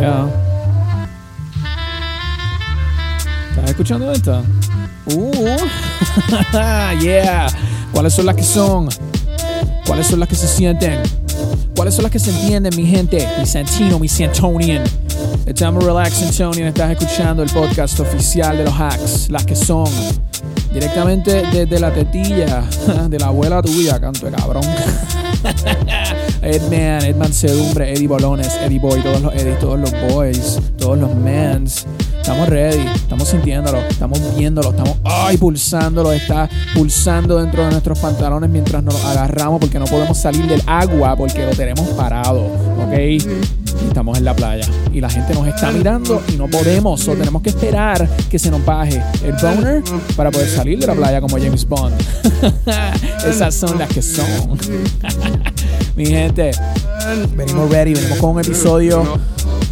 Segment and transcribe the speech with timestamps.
[0.00, 0.28] Yeah.
[3.50, 4.42] ¿Estás escuchando esta?
[5.14, 5.56] Uh,
[7.00, 7.48] yeah.
[7.92, 8.88] ¿Cuáles son las que son?
[9.86, 11.00] ¿Cuáles son las que se sienten?
[11.76, 13.26] ¿Cuáles son las que se entienden, mi gente?
[13.38, 14.84] Mi Santino, mi Santonian.
[15.46, 16.68] Estamos Relax Antonian.
[16.68, 19.28] Estás escuchando el podcast oficial de los hacks.
[19.30, 19.88] Las que son.
[20.72, 22.62] Directamente desde la tetilla
[23.08, 24.62] de la abuela tuya, canto de cabrón.
[26.42, 31.14] Edman, Edman Sedumbre, Eddie Bolones, Eddie Boy, todos los Eddie, todos los boys, todos los
[31.14, 31.86] mans.
[32.20, 38.48] Estamos ready, estamos sintiéndolo, estamos viéndolo, estamos ay, pulsándolo, está pulsando dentro de nuestros pantalones
[38.50, 42.46] mientras nos agarramos porque no podemos salir del agua porque lo tenemos parado,
[42.78, 43.40] ¿ok?
[43.88, 47.42] estamos en la playa y la gente nos está mirando y no podemos, o tenemos
[47.42, 49.82] que esperar que se nos baje el boner
[50.16, 51.94] para poder salir de la playa como James Bond.
[53.26, 54.26] Esas son las que son.
[55.96, 56.52] Mi gente,
[57.36, 59.18] venimos ready, venimos con un episodio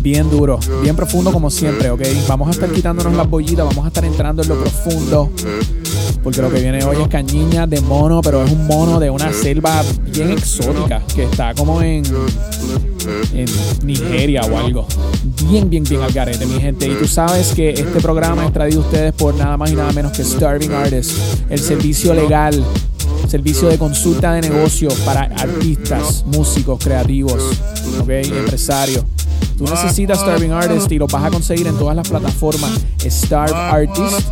[0.00, 2.02] bien duro, bien profundo como siempre, ¿ok?
[2.28, 5.30] Vamos a estar quitándonos las bollitas, vamos a estar entrando en lo profundo.
[6.22, 9.32] Porque lo que viene hoy es cañiña de mono, pero es un mono de una
[9.32, 9.82] selva
[10.12, 12.04] bien exótica, que está como en,
[13.32, 13.46] en
[13.84, 14.86] Nigeria o algo.
[15.48, 16.86] Bien, bien, bien al garete, mi gente.
[16.88, 19.92] Y tú sabes que este programa es traído a ustedes por nada más y nada
[19.92, 21.14] menos que Starving Artists,
[21.48, 22.64] el servicio legal
[23.28, 27.42] servicio de consulta de negocios para artistas, músicos, creativos,
[28.00, 28.08] ¿ok?
[28.08, 29.04] empresarios.
[29.56, 32.70] Tú necesitas Starving Artist y lo vas a conseguir en todas las plataformas
[33.04, 34.28] Starve Artist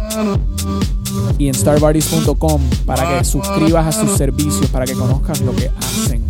[1.38, 6.24] y en starvartist.com para que suscribas a sus servicios, para que conozcas lo que hacen.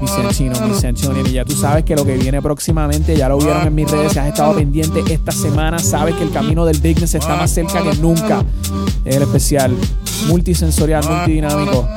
[0.00, 1.28] Vicentino, Vicentino.
[1.28, 4.12] Y ya tú sabes que lo que viene próximamente, ya lo vieron en mis redes,
[4.12, 7.82] si has estado pendiente esta semana, sabes que el camino del Bigness está más cerca
[7.82, 8.44] que nunca.
[9.04, 9.76] Es el especial
[10.26, 11.88] multisensorial, multidinámico,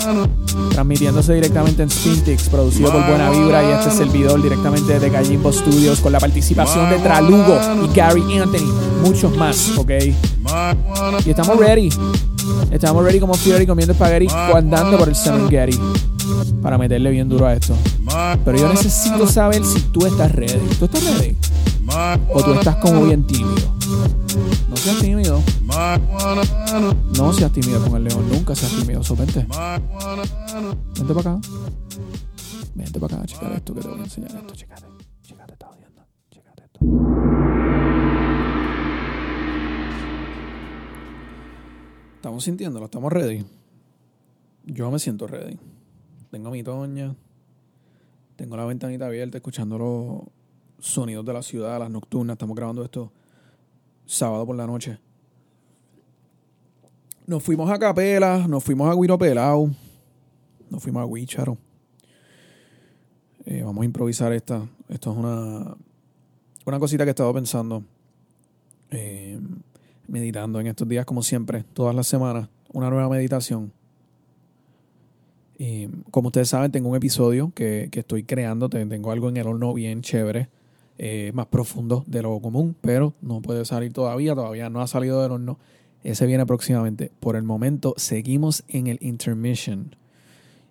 [0.72, 6.00] transmitiéndose directamente en Spintix, producido por Buena Vibra y este servidor directamente desde Gallimbo Studios,
[6.00, 8.72] con la participación de Tralugo y Gary Anthony,
[9.03, 9.91] muchos más, ¿ok?
[11.25, 11.89] Y estamos ready.
[12.72, 15.16] Estamos ready como Fury comiendo espagueti andando por el
[15.50, 15.79] Gary
[16.62, 17.75] para meterle bien duro a esto.
[18.45, 20.59] Pero yo necesito saber si tú estás ready.
[20.79, 21.35] ¿Tú estás ready?
[22.34, 23.74] O tú estás como bien tímido.
[24.81, 25.44] Seas tímido.
[27.16, 28.28] No seas tímido con el león.
[28.30, 29.03] Nunca seas tímido.
[29.03, 29.46] So, vente.
[30.96, 31.42] Vente para acá.
[32.74, 33.25] Vente para acá.
[33.28, 34.56] Checate esto que te voy a enseñar esto.
[34.56, 34.88] Checate.
[35.22, 35.53] Checate.
[36.31, 36.80] Checate esto.
[42.16, 42.86] Estamos sintiéndolo.
[42.86, 43.46] Estamos ready.
[44.66, 45.59] Yo me siento ready.
[46.31, 47.16] Tengo mi toña.
[48.36, 50.22] Tengo la ventanita abierta escuchando los
[50.80, 52.34] sonidos de la ciudad, las nocturnas.
[52.34, 53.12] Estamos grabando esto
[54.11, 54.97] sábado por la noche.
[57.25, 59.17] Nos fuimos a Capela, nos fuimos a Guiro
[60.69, 61.57] nos fuimos a Huicharo.
[63.45, 64.67] Eh, vamos a improvisar esta.
[64.89, 65.75] Esto es una,
[66.66, 67.83] una cosita que he estado pensando,
[68.89, 69.39] eh,
[70.07, 72.50] meditando en estos días, como siempre, todas las semanas.
[72.73, 73.71] Una nueva meditación.
[76.09, 78.67] Como ustedes saben, tengo un episodio que, que estoy creando.
[78.67, 80.50] Tengo algo en el horno bien chévere.
[81.03, 85.19] Eh, más profundo de lo común, pero no puede salir todavía, todavía no ha salido
[85.23, 85.57] del horno.
[86.03, 87.12] Ese viene próximamente.
[87.19, 89.95] Por el momento, seguimos en el intermission.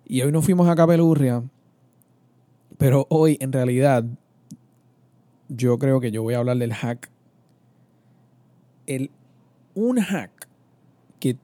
[0.05, 1.43] Y hoy nos fuimos a Capelurria,
[2.77, 4.05] pero hoy en realidad
[5.49, 7.09] yo creo que yo voy a hablar del hack.
[8.87, 9.11] El,
[9.75, 10.47] un hack
[11.19, 11.35] que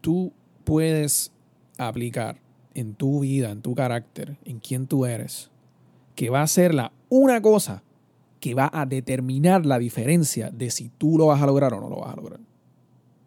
[0.00, 0.32] tú
[0.62, 1.32] puedes
[1.78, 2.38] aplicar
[2.74, 5.50] en tu vida, en tu carácter, en quién tú eres,
[6.14, 7.82] que va a ser la una cosa
[8.40, 11.88] que va a determinar la diferencia de si tú lo vas a lograr o no
[11.88, 12.40] lo vas a lograr.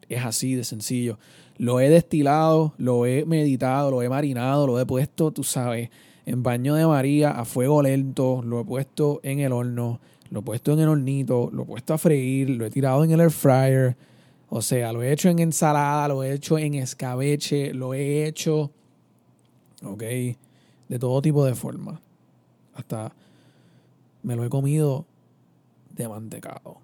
[0.08, 1.20] Es así de sencillo.
[1.58, 5.90] Lo he destilado, lo he meditado, lo he marinado, lo he puesto, tú sabes,
[6.25, 10.00] en baño de María a fuego lento, lo he puesto en el horno,
[10.30, 13.12] lo he puesto en el hornito, lo he puesto a freír, lo he tirado en
[13.12, 13.98] el air fryer.
[14.50, 18.72] O sea, lo he hecho en ensalada, lo he hecho en escabeche, lo he hecho,
[19.84, 22.02] ok, de todo tipo de forma.
[22.74, 23.14] Hasta
[24.24, 25.06] me lo he comido
[25.95, 26.77] de mantecado.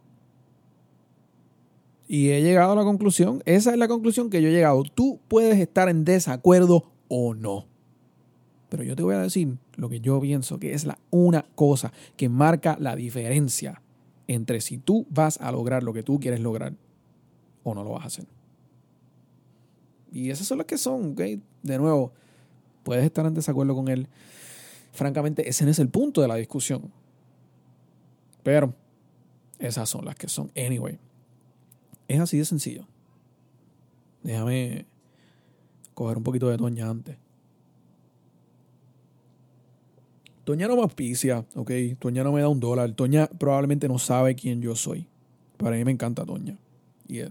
[2.08, 4.84] Y he llegado a la conclusión, esa es la conclusión que yo he llegado.
[4.84, 7.66] Tú puedes estar en desacuerdo o no.
[8.70, 11.92] Pero yo te voy a decir lo que yo pienso que es la una cosa
[12.18, 13.82] que marca la diferencia
[14.28, 16.74] entre si tú vas a lograr lo que tú quieres lograr
[17.64, 18.26] o no lo vas a hacer.
[20.12, 21.22] Y esas son las que son, ¿ok?
[21.64, 22.14] De nuevo,
[22.84, 24.08] puedes estar en desacuerdo con él.
[24.94, 26.92] Francamente, ese no es el punto de la discusión.
[28.46, 28.76] Pero
[29.58, 30.52] esas son las que son.
[30.56, 31.00] Anyway,
[32.08, 32.86] es así de sencillo.
[34.22, 34.86] Déjame
[35.96, 37.18] coger un poquito de toña antes.
[40.44, 41.72] Toña no me auspicia, ¿ok?
[41.98, 42.92] Toña no me da un dólar.
[42.92, 45.08] Toña probablemente no sabe quién yo soy.
[45.58, 46.56] Para mí me encanta Toña.
[47.08, 47.22] Y,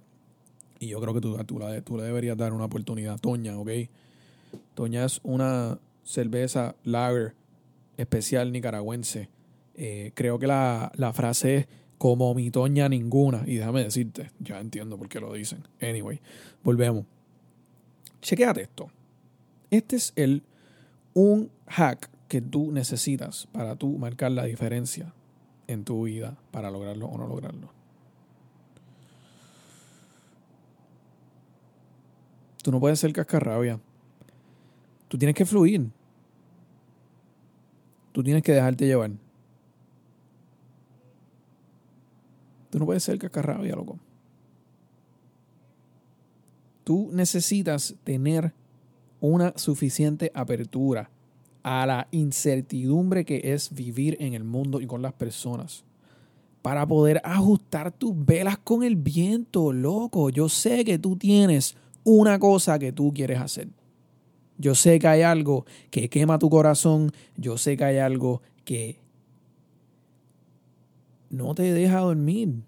[0.80, 3.20] y yo creo que tú, tú, tú le deberías dar una oportunidad.
[3.20, 3.70] Toña, ¿ok?
[4.74, 7.36] Toña es una cerveza lager
[7.98, 9.28] especial nicaragüense.
[9.76, 11.68] Eh, creo que la, la frase es
[11.98, 13.44] como mi Toña ninguna.
[13.46, 15.66] Y déjame decirte, ya entiendo por qué lo dicen.
[15.80, 16.20] Anyway,
[16.62, 17.04] volvemos.
[18.20, 18.90] Chequéate esto.
[19.70, 20.42] Este es el
[21.14, 25.12] un hack que tú necesitas para tú marcar la diferencia
[25.66, 27.70] en tu vida para lograrlo o no lograrlo.
[32.62, 33.78] Tú no puedes ser cascarrabia.
[35.08, 35.90] Tú tienes que fluir.
[38.12, 39.10] Tú tienes que dejarte llevar.
[42.74, 44.00] Tú no puedes ser cascarrabia, loco.
[46.82, 48.52] Tú necesitas tener
[49.20, 51.08] una suficiente apertura
[51.62, 55.84] a la incertidumbre que es vivir en el mundo y con las personas.
[56.62, 60.30] Para poder ajustar tus velas con el viento, loco.
[60.30, 63.68] Yo sé que tú tienes una cosa que tú quieres hacer.
[64.58, 67.12] Yo sé que hay algo que quema tu corazón.
[67.36, 69.03] Yo sé que hay algo que
[71.34, 72.62] no te deja dormir.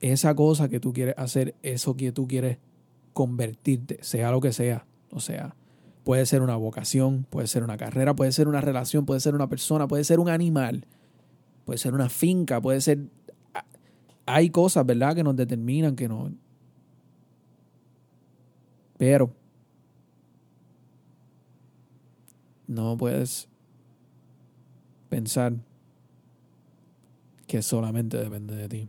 [0.00, 2.58] Esa cosa que tú quieres hacer, eso que tú quieres
[3.12, 4.86] convertirte, sea lo que sea.
[5.10, 5.54] O sea,
[6.04, 9.48] puede ser una vocación, puede ser una carrera, puede ser una relación, puede ser una
[9.48, 10.86] persona, puede ser un animal,
[11.64, 13.00] puede ser una finca, puede ser...
[14.26, 16.32] Hay cosas, ¿verdad?, que nos determinan, que no...
[18.96, 19.32] Pero
[22.66, 23.48] no puedes
[25.08, 25.54] pensar
[27.50, 28.88] que solamente depende de ti.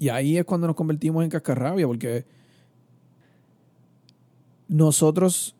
[0.00, 2.24] Y ahí es cuando nos convertimos en cascarrabia, porque
[4.66, 5.54] nosotros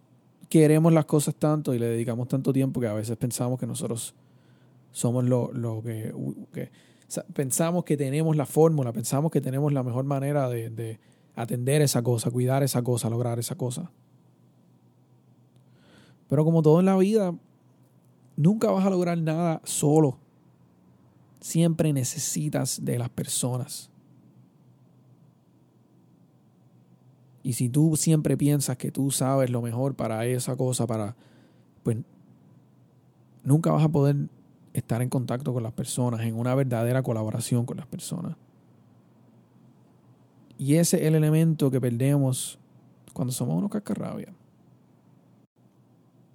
[0.49, 4.13] queremos las cosas tanto y le dedicamos tanto tiempo que a veces pensamos que nosotros
[4.91, 5.53] somos lo,
[5.85, 6.73] que,
[7.33, 10.99] pensamos que tenemos la fórmula, pensamos que tenemos la mejor manera de, de
[11.37, 13.93] atender esa cosa, cuidar esa cosa, lograr esa cosa.
[16.29, 17.33] Pero como todo en la vida,
[18.35, 20.24] nunca vas a lograr nada solo.
[21.45, 23.91] Siempre necesitas de las personas.
[27.43, 31.17] Y si tú siempre piensas que tú sabes lo mejor para esa cosa, para
[31.83, 31.99] pues
[33.43, 34.17] nunca vas a poder
[34.73, 38.37] estar en contacto con las personas, en una verdadera colaboración con las personas.
[40.57, 42.59] Y ese es el elemento que perdemos
[43.13, 44.33] cuando somos unos cascarrabias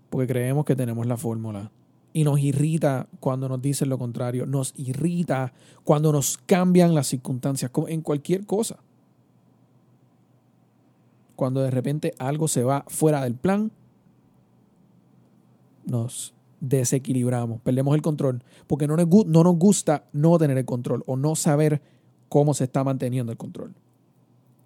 [0.10, 1.72] porque creemos que tenemos la fórmula.
[2.20, 5.54] Y nos irrita cuando nos dicen lo contrario, nos irrita
[5.86, 8.80] cuando nos cambian las circunstancias, en cualquier cosa.
[11.38, 13.72] Cuando de repente algo se va fuera del plan,
[15.86, 21.06] nos desequilibramos, perdemos el control, porque no nos, no nos gusta no tener el control
[21.06, 21.82] o no saber
[22.28, 23.74] cómo se está manteniendo el control.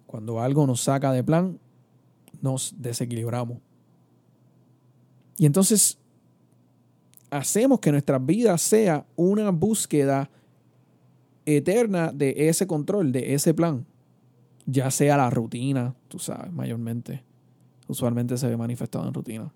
[0.08, 1.60] Cuando algo nos saca de plan,
[2.42, 3.58] nos desequilibramos.
[5.38, 5.98] Y entonces
[7.34, 10.30] hacemos que nuestra vida sea una búsqueda
[11.44, 13.84] eterna de ese control, de ese plan.
[14.66, 17.24] Ya sea la rutina, tú sabes, mayormente.
[17.88, 19.52] Usualmente se ve manifestado en rutina.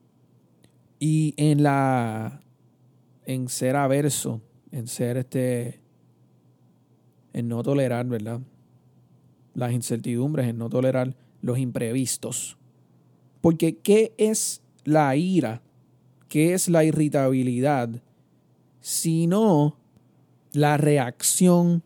[0.98, 2.40] Y en la.
[3.24, 4.42] En ser averso,
[4.72, 5.80] en ser este.
[7.32, 8.40] En no tolerar, ¿verdad?
[9.54, 12.58] Las incertidumbres, en no tolerar los imprevistos.
[13.40, 15.62] Porque, ¿qué es la ira?
[16.28, 17.88] ¿Qué es la irritabilidad?
[18.80, 19.76] Sino
[20.52, 21.82] la reacción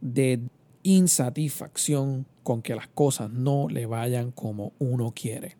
[0.00, 0.40] de
[0.82, 5.56] insatisfacción con que las cosas no le vayan como uno quiere.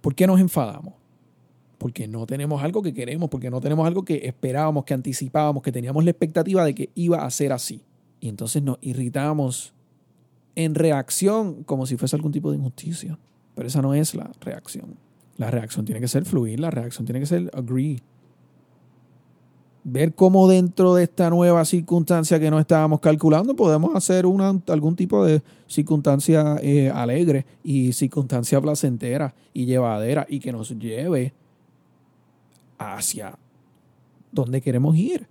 [0.00, 0.94] ¿Por qué nos enfadamos?
[1.78, 5.72] Porque no tenemos algo que queremos, porque no tenemos algo que esperábamos, que anticipábamos, que
[5.72, 7.82] teníamos la expectativa de que iba a ser así.
[8.20, 9.72] Y entonces nos irritamos
[10.56, 13.18] en reacción como si fuese algún tipo de injusticia.
[13.54, 14.96] Pero esa no es la reacción.
[15.40, 18.02] La reacción tiene que ser fluir, la reacción tiene que ser agree.
[19.84, 24.96] Ver cómo dentro de esta nueva circunstancia que no estábamos calculando podemos hacer una, algún
[24.96, 31.32] tipo de circunstancia eh, alegre y circunstancia placentera y llevadera y que nos lleve
[32.76, 33.38] hacia
[34.32, 35.26] donde queremos ir.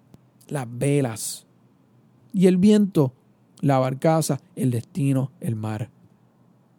[0.47, 1.45] Las velas
[2.33, 3.13] y el viento,
[3.61, 5.91] la barcaza, el destino, el mar.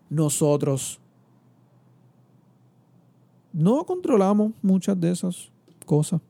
[0.08, 0.98] Nosotros
[3.60, 5.50] no controlamos muchas de esas
[5.84, 6.20] cosas.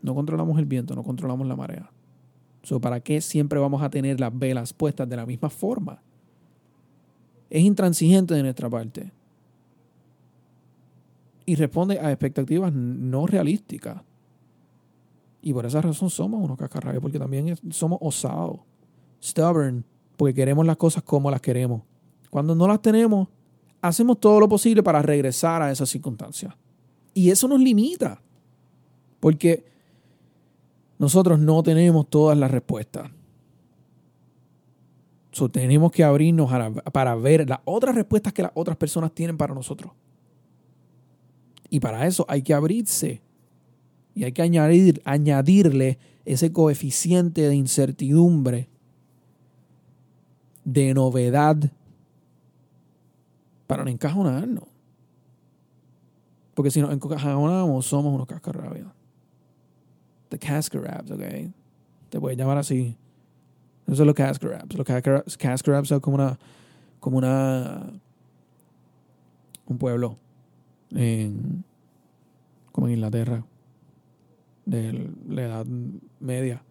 [0.00, 1.90] No controlamos el viento, no controlamos la marea.
[2.80, 6.00] ¿Para qué siempre vamos a tener las velas puestas de la misma forma?
[7.50, 9.12] Es intransigente de nuestra parte.
[11.44, 14.00] y responde a expectativas no realísticas.
[15.42, 18.60] Y por esa razón somos unos cascarrabias, porque también somos osados,
[19.20, 19.84] stubborn,
[20.16, 21.82] porque queremos las cosas como las queremos.
[22.30, 23.28] Cuando no las tenemos,
[23.82, 26.54] hacemos todo lo posible para regresar a esas circunstancias.
[27.12, 28.22] Y eso nos limita,
[29.20, 29.64] porque
[30.98, 33.10] nosotros no tenemos todas las respuestas.
[35.50, 36.50] Tenemos que abrirnos
[36.92, 39.92] para ver las otras respuestas que las otras personas tienen para nosotros.
[41.68, 43.22] Y para eso hay que abrirse.
[44.14, 48.68] Y hay que añadir, añadirle ese coeficiente de incertidumbre,
[50.64, 51.72] de novedad,
[53.72, 54.64] para no encajonarnos.
[56.52, 58.88] Porque si nos encajonamos, somos unos cascarrabias.
[60.28, 61.22] The cascarabs, ¿ok?
[62.10, 62.98] Te puedes llamar así.
[63.86, 64.74] Eso son los cascarabs.
[64.74, 66.38] Los cascarabs son como una,
[67.00, 67.90] como una,
[69.64, 70.18] un pueblo
[72.72, 73.42] como en Inglaterra,
[74.66, 75.66] de la Edad
[76.20, 76.62] Media,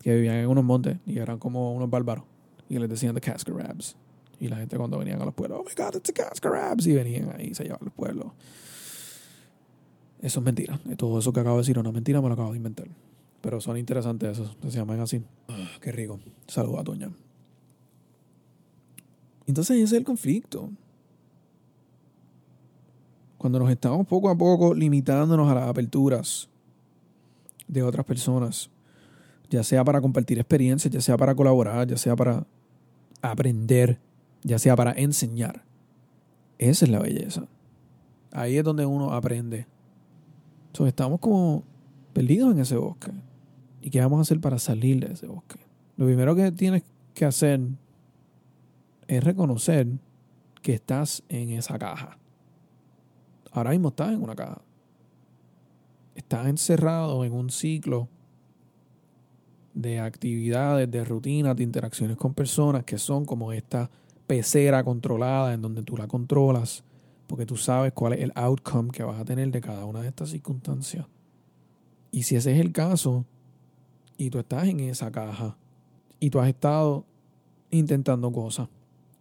[0.00, 2.24] que vivían en unos montes y eran como unos bárbaros.
[2.68, 3.96] Y les decían the Cascarabs.
[4.38, 6.86] Y la gente cuando venían a los pueblos, oh my god, it's the Cascarabs.
[6.86, 8.26] Y venían ahí y se llevaban los pueblos.
[10.20, 10.78] Eso es mentira.
[10.96, 12.88] Todo eso que acabo de decir es una mentira, me lo acabo de inventar.
[13.40, 15.22] Pero son interesantes esos, se llaman así.
[15.48, 16.18] Ah, qué rico.
[16.46, 17.10] Saludos a Toña.
[19.46, 20.70] Entonces ese es el conflicto
[23.38, 26.48] cuando nos estamos poco a poco limitándonos a las aperturas
[27.68, 28.70] de otras personas,
[29.50, 32.44] ya sea para compartir experiencias, ya sea para colaborar, ya sea para
[33.22, 33.98] aprender,
[34.46, 35.64] ya sea para enseñar.
[36.58, 37.48] Esa es la belleza.
[38.30, 39.66] Ahí es donde uno aprende.
[40.68, 41.64] Entonces estamos como
[42.12, 43.10] perdidos en ese bosque.
[43.82, 45.58] ¿Y qué vamos a hacer para salir de ese bosque?
[45.96, 47.60] Lo primero que tienes que hacer
[49.08, 49.88] es reconocer
[50.62, 52.16] que estás en esa caja.
[53.50, 54.62] Ahora mismo estás en una caja.
[56.14, 58.08] Estás encerrado en un ciclo
[59.74, 63.90] de actividades, de rutinas, de interacciones con personas que son como esta
[64.26, 66.84] pecera controlada en donde tú la controlas
[67.26, 70.08] porque tú sabes cuál es el outcome que vas a tener de cada una de
[70.08, 71.06] estas circunstancias.
[72.10, 73.26] Y si ese es el caso
[74.16, 75.56] y tú estás en esa caja
[76.20, 77.04] y tú has estado
[77.70, 78.68] intentando cosas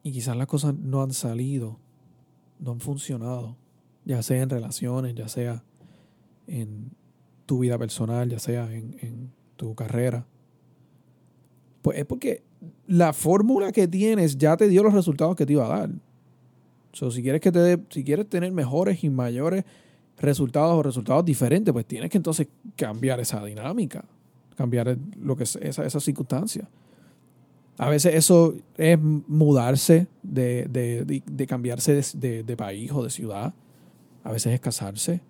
[0.04, 1.80] y quizás las cosas no han salido,
[2.60, 3.58] no han funcionado,
[4.06, 5.64] ya sea en relaciones, ya sea
[6.48, 6.92] en
[7.48, 10.28] tu vida personal, ya sea en, tu carrera.
[11.82, 12.44] Pues es porque
[12.88, 15.90] la fórmula que tienes ya te dio los resultados que te iba a dar.
[16.92, 19.66] si quieres que te si quieres tener mejores y mayores
[20.18, 24.06] resultados o resultados diferentes, pues tienes que entonces cambiar esa dinámica,
[24.56, 26.68] cambiar lo que es esa, circunstancia.
[27.78, 33.54] A veces eso es mudarse, de, de, de, cambiarse de, país o de ciudad
[34.26, 35.22] a veces es casarse,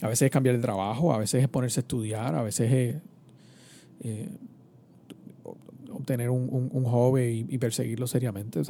[0.00, 2.96] a veces es cambiar de trabajo, a veces es ponerse a estudiar, a veces es
[4.04, 4.28] eh,
[6.04, 8.60] obtener un, un, hobby y, perseguirlo seriamente.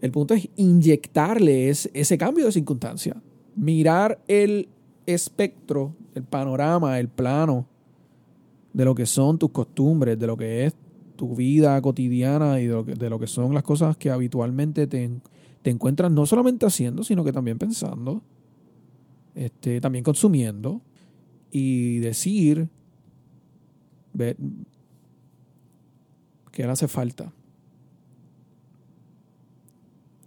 [0.00, 3.16] el punto es inyectarle ese cambio de circunstancia,
[3.56, 4.68] mirar el
[5.06, 7.66] espectro, el panorama, el plano
[8.72, 10.74] de lo que son tus costumbres, de lo que es
[11.16, 15.10] tu vida cotidiana y de lo que, son las cosas que habitualmente te,
[15.62, 18.22] te encuentras no solamente haciendo, sino que también pensando
[19.34, 20.80] este, también consumiendo
[21.50, 22.68] y decir
[26.54, 27.32] que le hace falta,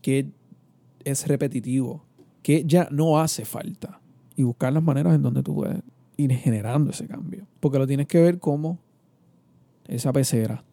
[0.02, 0.30] que
[1.06, 2.04] es repetitivo,
[2.44, 4.02] que ya no hace falta
[4.36, 5.82] y buscar las maneras en donde tú puedes
[6.18, 7.48] ir generando ese cambio.
[7.60, 8.78] Porque lo tienes que ver como
[9.88, 10.64] esa pecera,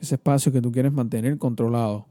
[0.00, 2.06] ese espacio que tú quieres mantener controlado,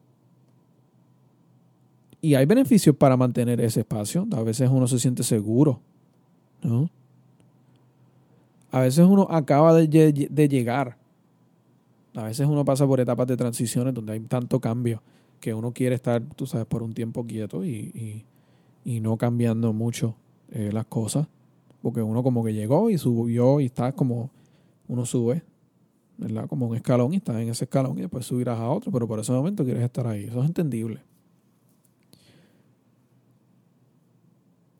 [2.21, 4.27] y hay beneficios para mantener ese espacio.
[4.31, 5.81] A veces uno se siente seguro.
[6.63, 6.89] ¿no?
[8.71, 9.87] A veces uno acaba de,
[10.49, 10.97] llegar.
[12.15, 15.01] A veces uno pasa por etapas de transiciones donde hay tanto cambio
[15.41, 18.25] que uno quiere estar, tú sabes, por un tiempo quieto y,
[18.85, 20.15] no cambiando mucho
[20.51, 21.27] eh, las cosas.
[21.81, 24.31] Porque uno como que llegó y subió y está como
[24.87, 25.43] uno sube,
[26.17, 26.47] ¿verdad?
[26.47, 29.19] Como un escalón y estás en ese escalón y después subirás a otro, pero por
[29.19, 30.23] ese momento quieres estar ahí.
[30.23, 31.01] Eso es entendible.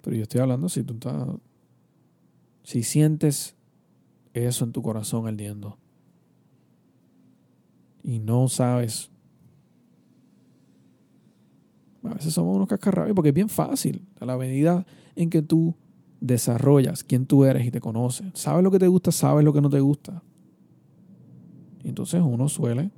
[0.01, 1.27] Pero yo estoy hablando si tú estás.
[2.63, 3.55] Si sientes
[4.33, 5.77] eso en tu corazón ardiendo
[8.05, 9.09] y no sabes.
[12.03, 14.05] A veces somos unos cascarrabios porque es bien fácil.
[14.19, 14.85] A la medida
[15.15, 15.73] en que tú
[16.21, 19.61] desarrollas quién tú eres y te conoces, sabes lo que te gusta, sabes lo que
[19.61, 20.21] no te gusta.
[21.83, 22.91] Y entonces uno suele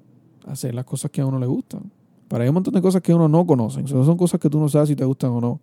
[0.45, 1.89] hacer las cosas que a uno le gustan.
[2.27, 3.87] Para hay un montón de cosas que uno no conoce.
[3.87, 5.61] son cosas que tú no sabes si te gustan o no.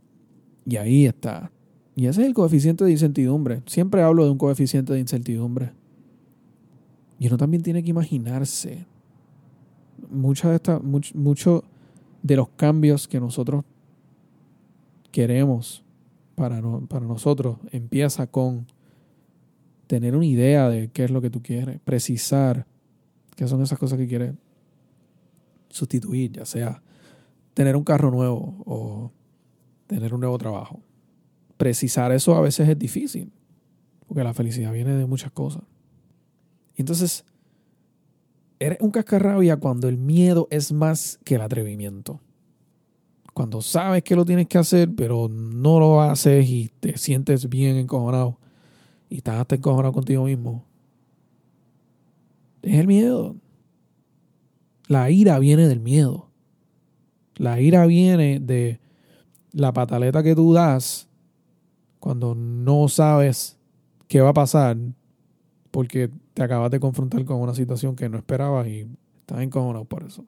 [0.65, 1.53] Y ahí está.
[1.95, 3.63] Y ese es el coeficiente de incertidumbre.
[3.67, 5.73] Siempre hablo de un coeficiente de incertidumbre.
[7.19, 8.87] Y uno también tiene que imaginarse
[10.11, 11.65] muchas de estas, mucho,
[12.23, 13.65] de los cambios que nosotros
[15.13, 15.85] queremos
[16.35, 18.67] para, para nosotros empieza con
[19.87, 22.67] tener una idea de qué es lo que tú quieres, precisar
[23.37, 24.35] qué son esas cosas que quieres
[25.69, 26.83] sustituir, ya sea
[27.53, 29.13] tener un carro nuevo o
[29.87, 30.81] tener un nuevo trabajo.
[31.57, 33.33] Precisar eso a veces es difícil,
[34.07, 35.63] porque la felicidad viene de muchas cosas.
[36.77, 37.25] Y entonces,
[38.67, 42.21] eres un cascarrabia cuando el miedo es más que el atrevimiento.
[43.35, 47.77] Cuando sabes que lo tienes que hacer, pero no lo haces y te sientes bien
[47.77, 48.39] encojonado
[49.11, 50.65] y estás hasta encojonado contigo mismo.
[52.63, 53.37] Es el miedo.
[54.87, 56.31] La ira viene del miedo.
[57.37, 58.81] La ira viene de
[59.53, 61.09] la pataleta que tú das
[61.99, 63.59] cuando no sabes
[64.09, 64.77] qué va a pasar
[65.71, 68.87] porque te acabas de confrontar con una situación que no esperabas y
[69.21, 70.25] estás encojonado por eso.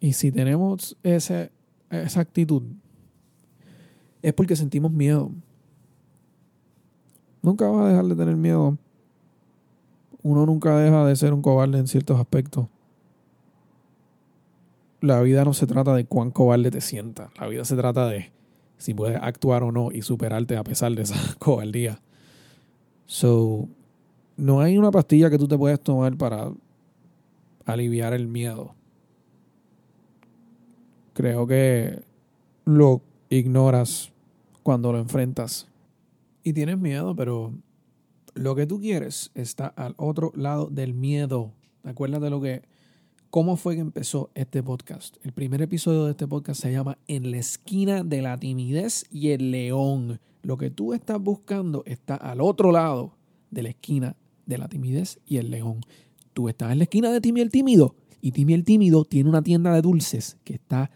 [0.00, 1.50] Y si tenemos ese,
[1.90, 2.62] esa actitud,
[4.22, 5.30] es porque sentimos miedo.
[7.42, 8.78] Nunca vas a dejar de tener miedo.
[10.22, 12.68] Uno nunca deja de ser un cobarde en ciertos aspectos.
[15.00, 17.30] La vida no se trata de cuán cobarde te sientas.
[17.38, 18.32] La vida se trata de
[18.78, 22.00] si puedes actuar o no y superarte a pesar de esa cobardía.
[23.06, 23.68] So,
[24.36, 26.52] no hay una pastilla que tú te puedes tomar para
[27.64, 28.74] aliviar el miedo.
[31.12, 32.02] Creo que
[32.64, 34.12] lo ignoras
[34.62, 35.68] cuando lo enfrentas.
[36.42, 37.52] Y tienes miedo, pero
[38.34, 41.52] lo que tú quieres está al otro lado del miedo.
[41.84, 42.62] Acuérdate lo que
[43.30, 45.16] cómo fue que empezó este podcast.
[45.24, 49.30] El primer episodio de este podcast se llama En la esquina de la timidez y
[49.30, 50.20] el león.
[50.42, 53.12] Lo que tú estás buscando está al otro lado
[53.50, 55.80] de la esquina de la timidez y el león.
[56.32, 59.42] Tú estás en la esquina de Timmy el tímido y Timmy el tímido tiene una
[59.42, 60.90] tienda de dulces que está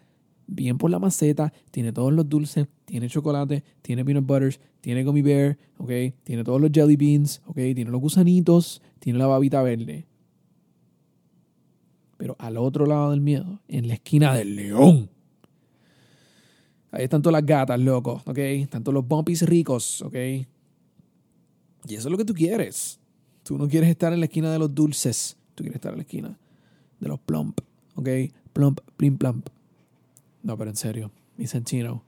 [0.49, 5.23] bien por la maceta, tiene todos los dulces, tiene chocolate, tiene peanut butters, tiene gummy
[5.23, 5.91] bear, ¿ok?
[6.25, 7.57] Tiene todos los jelly beans, ¿ok?
[7.57, 10.07] Tiene los gusanitos, tiene la babita verde.
[12.17, 15.11] Pero al otro lado del miedo, en la esquina del león.
[16.91, 18.39] Ahí están todas las gatas, loco, ¿ok?
[18.39, 20.15] Están todos los bumpies ricos, ¿ok?
[20.15, 20.47] Y
[21.95, 22.99] eso es lo que tú quieres.
[23.49, 25.39] Tú no quieres estar en la esquina de los dulces.
[25.55, 26.39] Tú quieres estar en la esquina
[27.01, 27.59] de los plump,
[27.95, 28.09] ¿ok?
[28.53, 29.49] Plump, plim, plump.
[30.43, 32.03] No, pero en serio, mi sentino.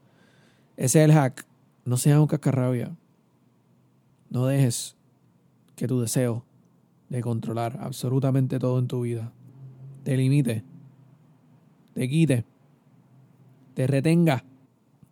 [0.77, 1.47] Ese es el hack.
[1.87, 2.95] No seas un cascarrabia.
[4.29, 4.97] No dejes
[5.77, 6.45] que tu deseo
[7.09, 9.33] de controlar absolutamente todo en tu vida
[10.03, 10.63] te limite,
[11.95, 12.45] te quite,
[13.73, 14.45] te retenga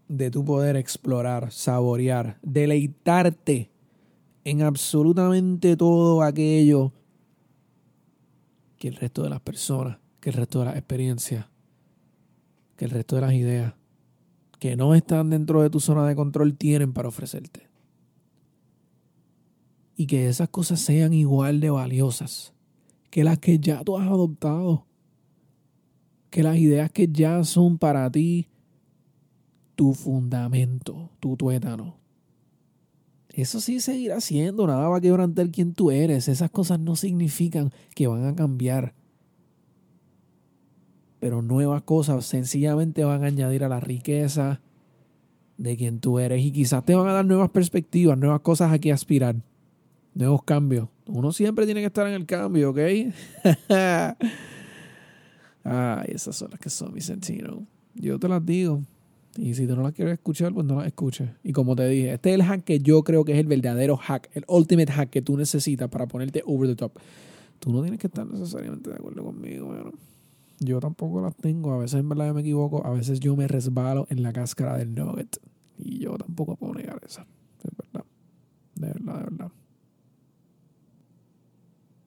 [0.09, 3.71] de tu poder explorar, saborear, deleitarte
[4.51, 6.93] en absolutamente todo aquello
[8.79, 11.47] que el resto de las personas, que el resto de las experiencias,
[12.77, 13.75] que el resto de las ideas
[14.59, 17.69] que no están dentro de tu zona de control tienen para ofrecerte.
[19.97, 22.53] Y que esas cosas sean igual de valiosas
[23.11, 24.87] que las que ya tú has adoptado.
[26.31, 28.49] Que las ideas que ya son para ti
[29.75, 31.97] tu fundamento, tu tuétano.
[33.39, 36.27] Eso sí seguirá siendo, nada va a quebrantar quien tú eres.
[36.27, 38.95] Esas cosas no significan que van a cambiar.
[41.21, 44.61] Pero nuevas cosas sencillamente van a añadir a la riqueza
[45.57, 48.81] de quien tú eres y quizás te van a dar nuevas perspectivas, nuevas cosas a
[48.81, 49.37] que aspirar,
[50.15, 50.89] nuevos cambios.
[51.07, 52.79] Uno siempre tiene que estar en el cambio, ¿ok?
[55.63, 57.65] Ay, esas son las que son, Vicentino.
[57.95, 58.83] Yo te las digo.
[59.39, 61.31] Y si tú no las quieres escuchar, pues no las escuches.
[61.45, 63.97] Y como te dije, este es el hack que yo creo que es el verdadero
[63.97, 66.93] hack, el ultimate hack que tú necesitas para ponerte over the top.
[67.61, 69.73] Tú no tienes que estar necesariamente de acuerdo conmigo,
[70.59, 71.73] Yo tampoco las tengo.
[71.73, 72.85] A veces en verdad me equivoco.
[72.85, 75.41] A veces yo me resbalo en la cáscara del nugget.
[75.79, 77.21] Y yo tampoco puedo negar eso.
[77.63, 78.05] De verdad.
[78.75, 79.53] De verdad, de verdad.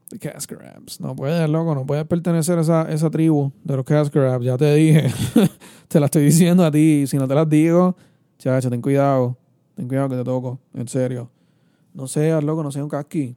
[0.09, 0.51] The Cask
[0.99, 4.75] No puedes, loco, no puedes pertenecer a esa, esa tribu de los Cask Ya te
[4.75, 5.07] dije.
[5.91, 7.05] te la estoy diciendo a ti.
[7.05, 7.95] Si no te las digo,
[8.37, 9.37] chacho, ten cuidado.
[9.75, 10.59] Ten cuidado que te toco.
[10.73, 11.29] En serio.
[11.93, 13.35] No seas, loco, no seas un casqui.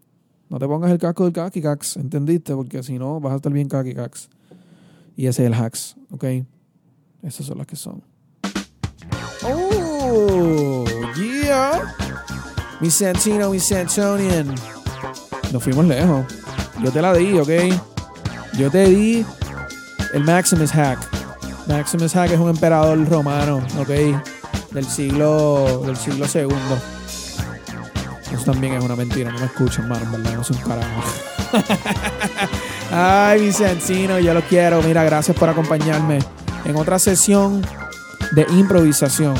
[0.48, 1.96] No te pongas el casco del casqui, cax.
[1.96, 2.54] ¿Entendiste?
[2.54, 4.28] Porque si no, vas a estar bien casqui, cax.
[5.16, 6.24] Y ese es el hacks, ¿ok?
[7.22, 8.02] Esas son las que son.
[9.42, 10.84] Oh,
[11.16, 11.94] yeah.
[12.80, 14.54] Mi Santino, mi Santonian.
[15.52, 16.26] Nos fuimos lejos.
[16.82, 17.50] Yo te la di, ¿ok?
[18.58, 19.24] Yo te di
[20.12, 21.13] el Maximus Hack.
[21.66, 23.90] Maximus Hack es un emperador romano, ¿ok?
[24.74, 26.78] del siglo del siglo segundo.
[28.32, 31.02] Eso también es una mentira, no me escuchan, mano, verdad, no soy un carajo.
[32.92, 34.82] Ay, Vicencino, yo lo quiero.
[34.82, 36.18] Mira, gracias por acompañarme
[36.64, 37.64] en otra sesión
[38.32, 39.34] de improvisación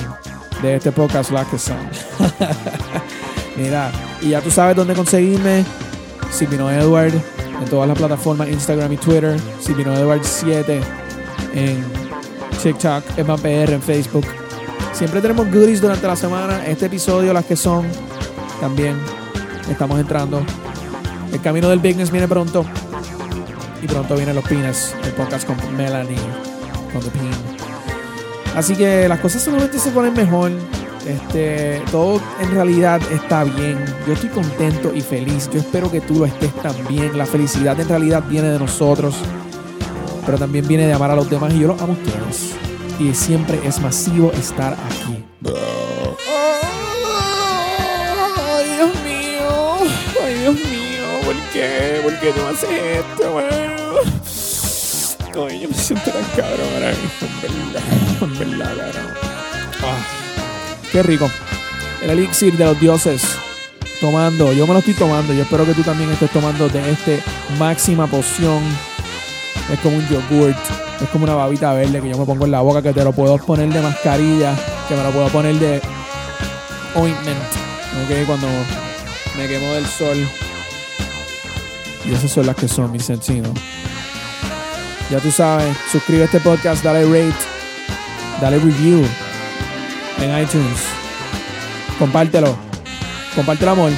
[0.63, 1.77] de este podcast La que son.
[3.57, 5.65] Mira, y ya tú sabes dónde conseguirme.
[6.31, 9.37] Silvino Edward en todas las plataformas, Instagram y Twitter.
[9.61, 10.81] Silvino Edward 7
[11.55, 12.04] en
[12.63, 13.05] TikTok,
[13.43, 14.27] PR en Facebook.
[14.93, 16.67] Siempre tenemos goodies durante la semana.
[16.67, 17.87] Este episodio, las que son,
[18.61, 18.97] también
[19.71, 20.43] estamos entrando.
[21.33, 22.65] El camino del business viene pronto.
[23.83, 26.17] Y pronto vienen los pines, el podcast con Melanie,
[26.93, 27.31] con The Pin.
[28.57, 30.53] Así que las cosas solamente se ponen mejor.
[31.07, 33.79] Este, todo en realidad está bien.
[34.07, 35.51] Yo estoy contento y feliz.
[35.53, 37.19] Yo espero que tú lo estés también.
[37.19, 39.17] La felicidad en realidad viene de nosotros,
[40.25, 42.55] pero también viene de amar a los demás y yo los amo a ustedes.
[42.99, 45.25] Y siempre es masivo estar aquí.
[48.37, 49.77] Ay, Dios mío.
[50.25, 51.05] Ay, Dios mío.
[51.25, 52.01] ¿Por qué?
[52.03, 53.75] ¿Por qué tú haces esto, bueno?
[55.49, 57.83] Ay, yo me siento tan cabrón ahora mismo, en verdad.
[58.21, 59.13] En verdad, cabrón.
[59.83, 60.25] Ah.
[60.93, 61.29] Qué rico.
[62.03, 63.25] El elixir de los dioses.
[64.01, 64.53] Tomando.
[64.53, 65.33] Yo me lo estoy tomando.
[65.33, 67.21] Yo espero que tú también estés tomando de este
[67.59, 68.63] máxima poción.
[69.73, 70.57] Es como un yogurt.
[71.01, 72.83] Es como una babita verde que yo me pongo en la boca.
[72.83, 74.55] Que te lo puedo poner de mascarilla.
[74.89, 75.81] Que me lo puedo poner de
[76.95, 77.39] ointment.
[78.05, 78.49] Ok, cuando
[79.37, 80.29] me quemo del sol.
[82.05, 83.49] Y esas son las que son, mis sencillos.
[85.11, 87.45] Ya tú sabes, suscríbete a este podcast, dale rate,
[88.41, 89.07] dale review
[90.21, 90.81] en iTunes.
[91.99, 92.57] Compártelo.
[93.35, 93.93] Comparte el amor.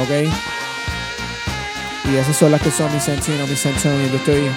[0.00, 0.10] ¿Ok?
[2.10, 4.10] Y esas son las que son mis sentinos, mis sentinos.
[4.10, 4.50] Yo estoy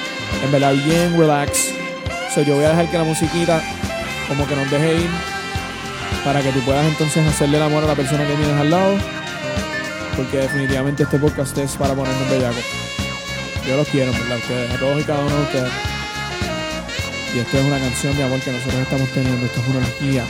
[0.44, 1.70] en verdad bien relax.
[2.34, 3.62] So, yo voy a dejar que la musiquita
[4.28, 5.10] como que nos deje ir
[6.24, 8.98] para que tú puedas entonces hacerle el amor a la persona que tienes al lado.
[10.16, 12.60] Porque definitivamente este podcast es para ponernos bellaco.
[13.68, 14.38] Yo los quiero, ¿verdad?
[14.38, 15.72] Ustedes, a todos y cada uno de ustedes.
[17.36, 19.46] Y esto es una canción de amor que nosotros estamos teniendo.
[19.46, 20.24] Esto es una energía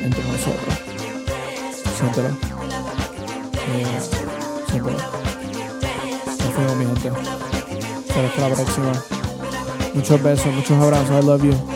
[0.00, 0.74] entre nosotros.
[1.96, 2.28] Siéntelo.
[3.68, 4.00] Eh,
[4.70, 5.14] siéntelo.
[6.76, 7.53] Mi gente.
[8.16, 8.92] Hasta la próxima.
[9.92, 11.10] Muchos besos, muchos abrazos.
[11.10, 11.73] I love you.